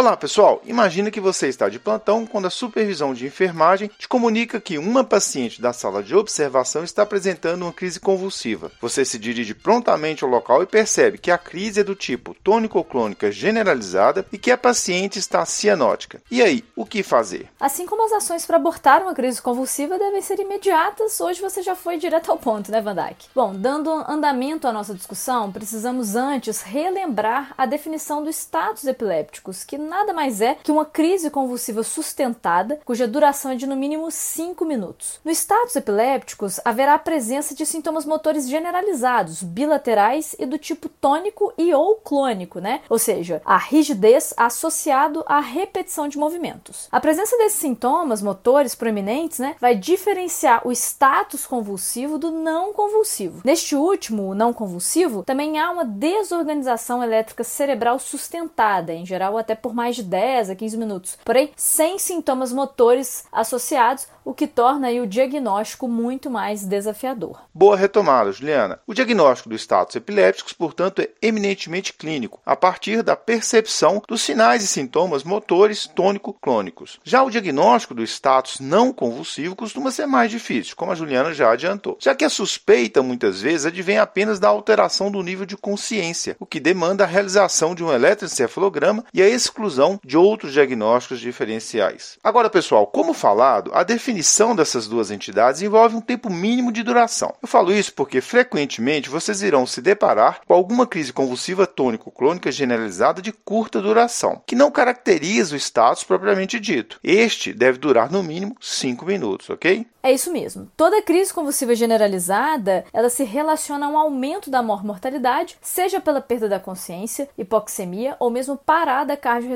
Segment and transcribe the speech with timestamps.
[0.00, 4.58] Olá pessoal, imagina que você está de plantão quando a supervisão de enfermagem te comunica
[4.58, 8.72] que uma paciente da sala de observação está apresentando uma crise convulsiva.
[8.80, 13.30] Você se dirige prontamente ao local e percebe que a crise é do tipo tônico-clônica
[13.30, 16.22] generalizada e que a paciente está cianótica.
[16.30, 17.50] E aí, o que fazer?
[17.60, 21.76] Assim como as ações para abortar uma crise convulsiva devem ser imediatas, hoje você já
[21.76, 23.28] foi direto ao ponto, né, Van Dyke?
[23.34, 29.89] Bom, dando andamento à nossa discussão, precisamos antes relembrar a definição do status epilépticos, que
[29.90, 34.64] nada mais é que uma crise convulsiva sustentada, cuja duração é de no mínimo 5
[34.64, 35.18] minutos.
[35.24, 41.52] No status epilépticos, haverá a presença de sintomas motores generalizados, bilaterais e do tipo tônico
[41.58, 42.82] e ou clônico, né?
[42.88, 46.86] Ou seja, a rigidez associado à repetição de movimentos.
[46.92, 53.42] A presença desses sintomas motores proeminentes, né, vai diferenciar o status convulsivo do não convulsivo.
[53.44, 59.54] Neste último, o não convulsivo, também há uma desorganização elétrica cerebral sustentada, em geral até
[59.54, 64.46] por por mais de 10 a 15 minutos, porém sem sintomas motores associados, o que
[64.46, 67.40] torna o diagnóstico muito mais desafiador.
[67.54, 68.78] Boa retomada, Juliana.
[68.86, 74.62] O diagnóstico do status epilépticos, portanto, é eminentemente clínico, a partir da percepção dos sinais
[74.62, 77.00] e sintomas motores tônico-clônicos.
[77.02, 81.50] Já o diagnóstico do status não convulsivo costuma ser mais difícil, como a Juliana já
[81.50, 86.36] adiantou, já que a suspeita muitas vezes advém apenas da alteração do nível de consciência,
[86.38, 91.20] o que demanda a realização de um eletroencefalograma e a exclusão exclusão de outros diagnósticos
[91.20, 92.18] diferenciais.
[92.24, 97.34] Agora, pessoal, como falado, a definição dessas duas entidades envolve um tempo mínimo de duração.
[97.42, 103.20] Eu falo isso porque frequentemente vocês irão se deparar com alguma crise convulsiva tônico-clônica generalizada
[103.20, 106.98] de curta duração, que não caracteriza o status propriamente dito.
[107.04, 109.86] Este deve durar no mínimo 5 minutos, ok?
[110.02, 110.70] É isso mesmo.
[110.76, 116.48] Toda crise convulsiva generalizada, ela se relaciona a um aumento da mortalidade, seja pela perda
[116.48, 119.49] da consciência, hipoxemia ou mesmo parada cardiorrespiratória.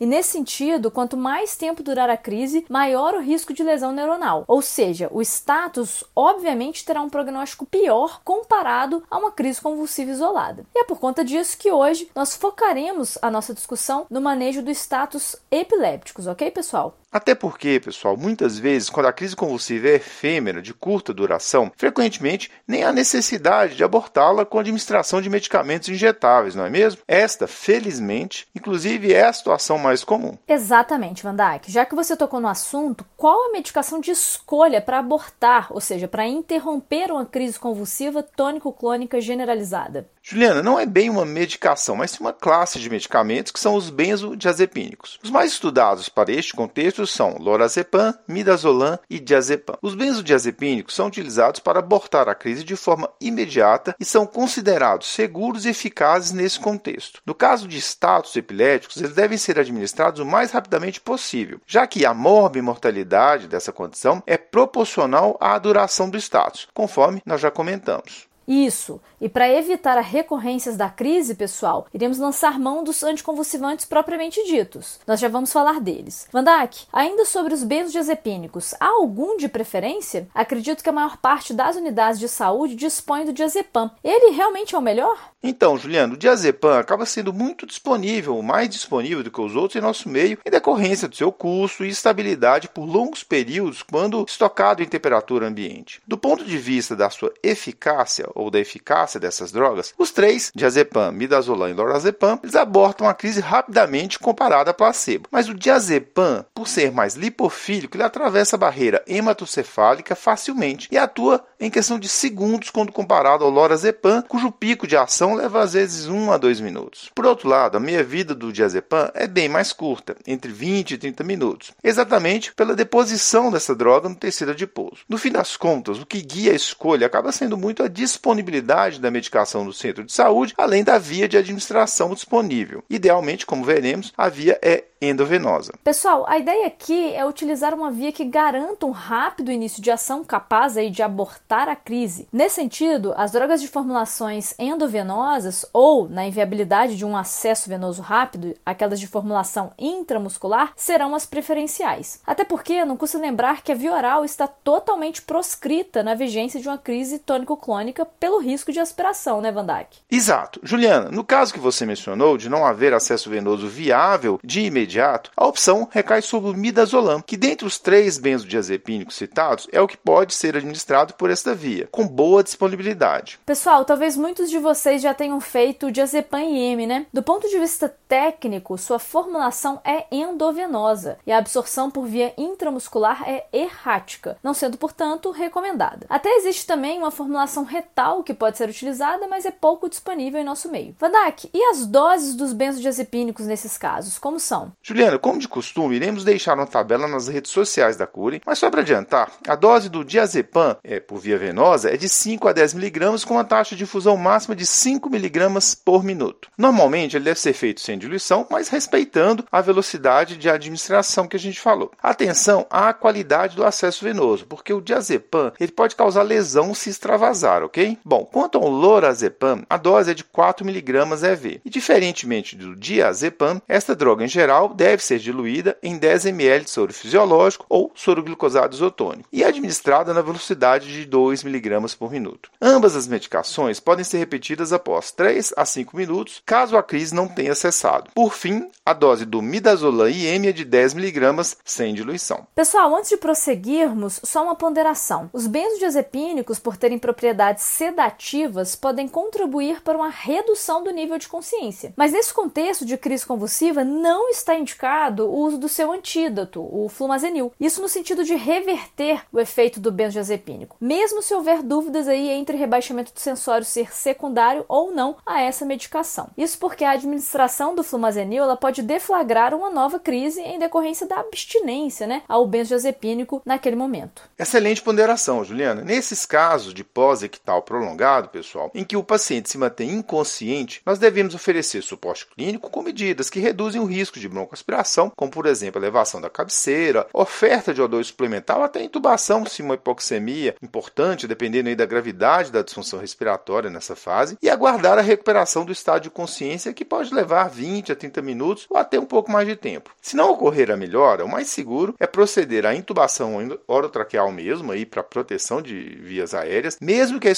[0.00, 4.44] E nesse sentido, quanto mais tempo durar a crise, maior o risco de lesão neuronal.
[4.46, 10.64] Ou seja, o status obviamente terá um prognóstico pior comparado a uma crise convulsiva isolada.
[10.74, 14.70] E é por conta disso que hoje nós focaremos a nossa discussão no manejo do
[14.70, 16.96] status epilépticos, ok, pessoal?
[17.12, 22.50] Até porque, pessoal, muitas vezes, quando a crise convulsiva é efêmera, de curta duração, frequentemente
[22.66, 27.02] nem há necessidade de abortá-la com a administração de medicamentos injetáveis, não é mesmo?
[27.06, 30.38] Esta, felizmente, inclusive é a situação mais comum.
[30.48, 31.70] Exatamente, Van Dijk.
[31.70, 36.08] Já que você tocou no assunto, qual a medicação de escolha para abortar, ou seja,
[36.08, 40.08] para interromper uma crise convulsiva tônico-clônica generalizada?
[40.22, 43.90] Juliana, não é bem uma medicação, mas sim uma classe de medicamentos que são os
[43.90, 45.18] benzodiazepínicos.
[45.22, 49.76] Os mais estudados para este contexto são lorazepam, midazolam e diazepam.
[49.82, 55.64] Os benzodiazepínicos são utilizados para abortar a crise de forma imediata e são considerados seguros
[55.64, 57.20] e eficazes nesse contexto.
[57.26, 62.04] No caso de status epiléticos, eles devem ser administrados o mais rapidamente possível, já que
[62.06, 68.31] a morbimortalidade dessa condição é proporcional à duração do status, conforme nós já comentamos.
[68.46, 69.00] Isso.
[69.20, 74.98] E para evitar as recorrências da crise, pessoal, iremos lançar mão dos anticonvulsivantes propriamente ditos.
[75.06, 76.26] Nós já vamos falar deles.
[76.32, 80.26] Vandak, ainda sobre os benzodiazepínicos, há algum de preferência?
[80.34, 83.90] Acredito que a maior parte das unidades de saúde dispõe do diazepam.
[84.02, 85.32] Ele realmente é o melhor?
[85.42, 89.84] Então, Juliano, o diazepam acaba sendo muito disponível, mais disponível do que os outros em
[89.84, 94.86] nosso meio, em decorrência do seu custo e estabilidade por longos períodos quando estocado em
[94.86, 96.00] temperatura ambiente.
[96.06, 101.12] Do ponto de vista da sua eficácia ou da eficácia dessas drogas, os três, diazepam,
[101.12, 105.28] midazolam e lorazepam, eles abortam a crise rapidamente comparado a placebo.
[105.30, 111.44] Mas o diazepam, por ser mais lipofílico, ele atravessa a barreira hematocefálica facilmente e atua
[111.60, 116.08] em questão de segundos quando comparado ao lorazepam, cujo pico de ação leva às vezes
[116.08, 117.10] 1 a 2 minutos.
[117.14, 121.22] Por outro lado, a meia-vida do diazepam é bem mais curta, entre 20 e 30
[121.22, 124.98] minutos, exatamente pela deposição dessa droga no tecido adiposo.
[125.08, 129.00] No fim das contas, o que guia a escolha acaba sendo muito a disposição disponibilidade
[129.00, 132.84] da medicação do centro de saúde, além da via de administração disponível.
[132.88, 135.72] Idealmente, como veremos, a via é endovenosa.
[135.82, 140.22] Pessoal, a ideia aqui é utilizar uma via que garanta um rápido início de ação
[140.22, 142.28] capaz aí de abortar a crise.
[142.32, 148.54] Nesse sentido, as drogas de formulações endovenosas ou, na inviabilidade de um acesso venoso rápido,
[148.64, 152.20] aquelas de formulação intramuscular, serão as preferenciais.
[152.24, 156.68] Até porque não custa lembrar que a via oral está totalmente proscrita na vigência de
[156.68, 160.00] uma crise tônico-clônica pelo risco de aspiração, né, Van Dyke?
[160.10, 160.60] Exato.
[160.62, 165.46] Juliana, no caso que você mencionou de não haver acesso venoso viável de imediato, a
[165.46, 170.34] opção recai sobre o midazolam, que dentre os três benzodiazepínicos citados é o que pode
[170.34, 173.38] ser administrado por esta via, com boa disponibilidade.
[173.46, 177.06] Pessoal, talvez muitos de vocês já tenham feito diazepam IM, né?
[177.12, 183.22] Do ponto de vista técnico, sua formulação é endovenosa e a absorção por via intramuscular
[183.26, 186.06] é errática, não sendo, portanto, recomendada.
[186.08, 190.44] Até existe também uma formulação retal que pode ser utilizada, mas é pouco disponível em
[190.44, 190.94] nosso meio.
[190.98, 194.72] Vandak, e as doses dos benzodiazepínicos nesses casos, como são?
[194.82, 198.70] Juliana, como de costume, iremos deixar uma tabela nas redes sociais da Cure, mas só
[198.70, 202.74] para adiantar, a dose do diazepam é, por via venosa é de 5 a 10
[202.74, 206.48] mg com uma taxa de infusão máxima de 5 mg por minuto.
[206.56, 211.40] Normalmente ele deve ser feito sem diluição, mas respeitando a velocidade de administração que a
[211.40, 211.92] gente falou.
[212.02, 217.62] Atenção à qualidade do acesso venoso, porque o diazepam ele pode causar lesão se extravasar,
[217.62, 217.91] ok?
[218.04, 221.60] Bom, quanto ao lorazepam, a dose é de 4 mg EV.
[221.64, 226.70] E diferentemente do diazepam, esta droga em geral deve ser diluída em 10 ml de
[226.70, 232.50] soro fisiológico ou soro glicosado isotônico e administrada na velocidade de 2 mg por minuto.
[232.60, 237.28] Ambas as medicações podem ser repetidas após 3 a 5 minutos, caso a crise não
[237.28, 238.10] tenha cessado.
[238.14, 242.46] Por fim, a dose do midazolam IM é de 10 mg sem diluição.
[242.54, 245.30] Pessoal, antes de prosseguirmos, só uma ponderação.
[245.32, 251.92] Os benzodiazepínicos, por terem propriedades sedativas, podem contribuir para uma redução do nível de consciência.
[251.96, 256.88] Mas nesse contexto de crise convulsiva, não está indicado o uso do seu antídoto, o
[256.88, 257.52] flumazenil.
[257.58, 262.56] Isso no sentido de reverter o efeito do benzodiazepínico, mesmo se houver dúvidas aí entre
[262.56, 266.30] rebaixamento do sensório ser secundário ou não a essa medicação.
[266.38, 271.18] Isso porque a administração do flumazenil ela pode deflagrar uma nova crise em decorrência da
[271.18, 274.22] abstinência né, ao benzodiazepínico naquele momento.
[274.38, 275.82] Excelente ponderação, Juliana.
[275.82, 281.34] Nesses casos de pós-ictal prolongado, pessoal, em que o paciente se mantém inconsciente, nós devemos
[281.34, 286.20] oferecer suporte clínico com medidas que reduzem o risco de broncoaspiração, como por exemplo elevação
[286.20, 291.86] da cabeceira, oferta de O2 suplementar ou até intubação se uma hipoxemia importante, dependendo da
[291.86, 296.84] gravidade da disfunção respiratória nessa fase, e aguardar a recuperação do estado de consciência que
[296.84, 299.94] pode levar 20 a 30 minutos ou até um pouco mais de tempo.
[300.02, 304.84] Se não ocorrer a melhora, o mais seguro é proceder à intubação orotraqueal mesmo, aí
[304.84, 307.30] para proteção de vias aéreas, mesmo que a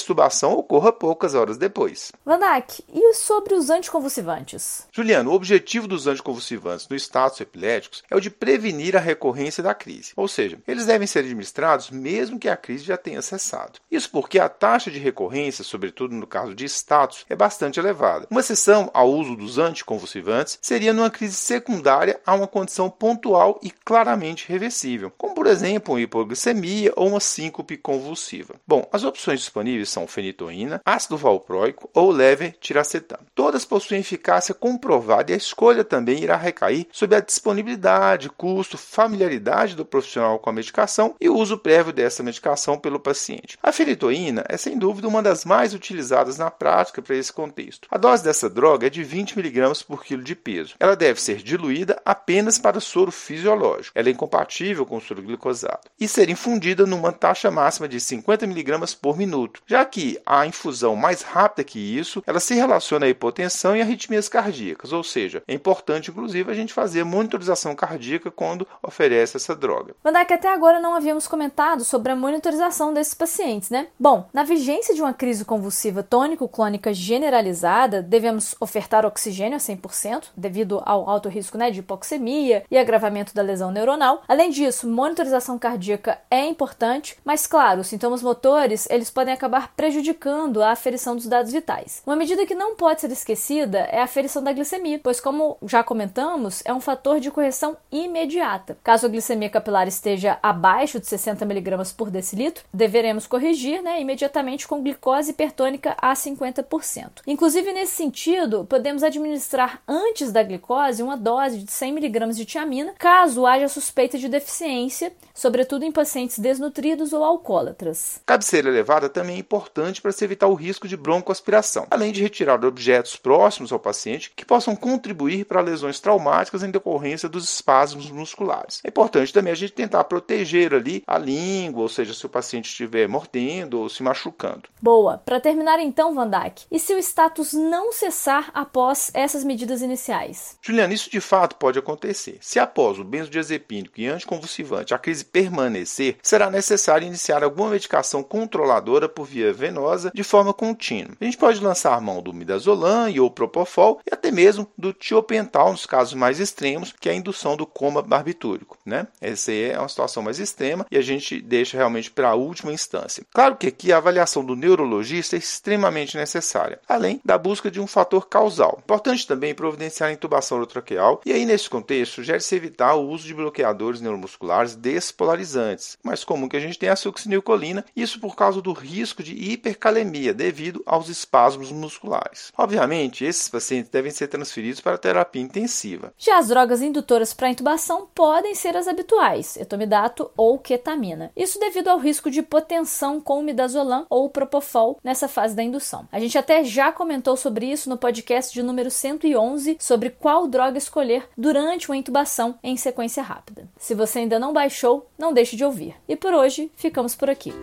[0.53, 2.11] ocorra poucas horas depois.
[2.25, 4.87] Vandak, e sobre os anticonvulsivantes?
[4.91, 9.73] Juliano, o objetivo dos anticonvulsivantes no status epilépticos é o de prevenir a recorrência da
[9.73, 13.79] crise, ou seja, eles devem ser administrados mesmo que a crise já tenha cessado.
[13.89, 18.27] Isso porque a taxa de recorrência, sobretudo no caso de status, é bastante elevada.
[18.29, 23.69] Uma exceção ao uso dos anticonvulsivantes seria numa crise secundária a uma condição pontual e
[23.69, 28.55] claramente reversível, como por exemplo uma hipoglicemia ou uma síncope convulsiva.
[28.67, 33.19] Bom, as opções disponíveis são fenitoína, ácido valproico ou levetiracetam.
[33.33, 39.75] Todas possuem eficácia comprovada e a escolha também irá recair sobre a disponibilidade, custo, familiaridade
[39.75, 43.57] do profissional com a medicação e o uso prévio dessa medicação pelo paciente.
[43.61, 47.87] A fenitoína é sem dúvida uma das mais utilizadas na prática para esse contexto.
[47.91, 50.75] A dose dessa droga é de 20 mg por quilo de peso.
[50.79, 53.97] Ela deve ser diluída apenas para soro fisiológico.
[53.97, 58.45] Ela é incompatível com o soro glicosado e ser infundida numa taxa máxima de 50
[58.45, 63.09] mg por minuto, já que a infusão mais rápida que isso, ela se relaciona à
[63.09, 68.67] hipotensão e arritmias cardíacas, ou seja, é importante inclusive a gente fazer monitorização cardíaca quando
[68.83, 69.95] oferece essa droga.
[70.03, 73.87] Mandak, até agora não havíamos comentado sobre a monitorização desses pacientes, né?
[73.97, 80.83] Bom, na vigência de uma crise convulsiva tônico-clônica generalizada, devemos ofertar oxigênio a 100%, devido
[80.85, 84.23] ao alto risco né, de hipoxemia e agravamento da lesão neuronal.
[84.27, 90.63] Além disso, monitorização cardíaca é importante, mas claro, os sintomas motores eles podem acabar prejudicando
[90.63, 92.01] a aferição dos dados vitais.
[92.07, 95.83] Uma medida que não pode ser esquecida é a aferição da glicemia, pois como já
[95.83, 98.75] comentamos, é um fator de correção imediata.
[98.83, 104.67] Caso a glicemia capilar esteja abaixo de 60 mg por decilitro, deveremos corrigir né, imediatamente
[104.67, 107.21] com glicose hipertônica a 50%.
[107.27, 112.95] Inclusive, nesse sentido, podemos administrar antes da glicose uma dose de 100 mg de tiamina,
[112.97, 118.19] caso haja suspeita de deficiência, sobretudo em pacientes desnutridos ou alcoólatras.
[118.25, 122.63] Cabeceira elevada também é importante para se evitar o risco de broncoaspiração, além de retirar
[122.63, 128.81] objetos próximos ao paciente que possam contribuir para lesões traumáticas em decorrência dos espasmos musculares.
[128.83, 132.69] É importante também a gente tentar proteger ali a língua, ou seja, se o paciente
[132.69, 134.69] estiver mordendo ou se machucando.
[134.81, 135.17] Boa.
[135.17, 140.57] Para terminar então, Van Dijk, e se o status não cessar após essas medidas iniciais?
[140.61, 142.37] Juliana, isso de fato pode acontecer.
[142.41, 149.09] Se após o benzodiazepínico e anticonvulsivante a crise permanecer, será necessário iniciar alguma medicação controladora
[149.09, 151.15] por via venosa de forma contínua.
[151.19, 155.71] A gente pode lançar mão do midazolam e ou propofol e até mesmo do tiopental
[155.71, 158.77] nos casos mais extremos, que é a indução do coma barbitúrico.
[158.85, 159.07] Né?
[159.19, 163.25] Essa é uma situação mais extrema e a gente deixa realmente para a última instância.
[163.33, 167.87] Claro que aqui a avaliação do neurologista é extremamente necessária, além da busca de um
[167.87, 168.79] fator causal.
[168.83, 173.33] Importante também providenciar a intubação orotraqueal e aí nesse contexto sugere-se evitar o uso de
[173.33, 175.97] bloqueadores neuromusculares despolarizantes.
[176.03, 179.54] Mais comum que a gente tem é a succinilcolina, isso por causa do risco de
[179.55, 182.51] hipercalemia devido aos espasmos musculares.
[182.57, 186.13] Obviamente, esses pacientes devem ser transferidos para terapia intensiva.
[186.17, 191.31] Já as drogas indutoras para intubação podem ser as habituais, etomidato ou ketamina.
[191.35, 196.07] Isso devido ao risco de hipotensão com midazolam ou propofol nessa fase da indução.
[196.11, 200.77] A gente até já comentou sobre isso no podcast de número 111 sobre qual droga
[200.77, 203.67] escolher durante uma intubação em sequência rápida.
[203.77, 205.95] Se você ainda não baixou, não deixe de ouvir.
[206.07, 207.53] E por hoje, ficamos por aqui.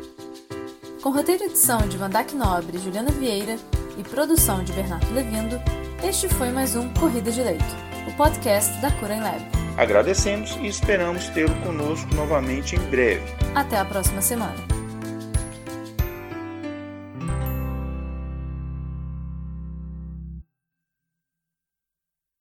[1.02, 3.56] Com roteiro e edição de Vandac Nobre e Juliana Vieira
[3.98, 5.60] e produção de Bernardo Levindo,
[6.00, 7.64] este foi mais um Corrida de Leito,
[8.06, 9.42] o podcast da Cura em Lab.
[9.76, 13.24] Agradecemos e esperamos tê-lo conosco novamente em breve.
[13.52, 14.54] Até a próxima semana.